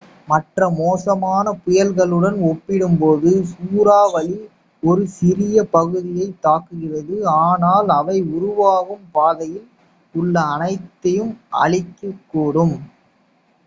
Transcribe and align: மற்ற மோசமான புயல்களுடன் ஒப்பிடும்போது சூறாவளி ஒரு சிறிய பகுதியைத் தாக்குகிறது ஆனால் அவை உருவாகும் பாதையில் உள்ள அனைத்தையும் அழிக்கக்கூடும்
மற்ற 0.27 0.67
மோசமான 0.77 1.51
புயல்களுடன் 1.63 2.37
ஒப்பிடும்போது 2.47 3.31
சூறாவளி 3.51 4.37
ஒரு 4.83 5.03
சிறிய 5.17 5.65
பகுதியைத் 5.73 6.39
தாக்குகிறது 6.43 7.17
ஆனால் 7.41 7.89
அவை 7.99 8.17
உருவாகும் 8.31 9.05
பாதையில் 9.11 9.69
உள்ள 10.15 10.35
அனைத்தையும் 10.53 11.33
அழிக்கக்கூடும் 11.61 12.75